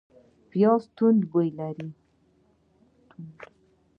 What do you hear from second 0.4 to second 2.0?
پیاز توند بوی لري